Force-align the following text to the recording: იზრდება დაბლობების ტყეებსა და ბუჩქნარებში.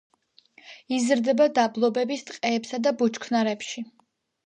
იზრდება 0.97 1.47
დაბლობების 1.59 2.27
ტყეებსა 2.33 2.83
და 2.89 2.97
ბუჩქნარებში. 3.05 3.91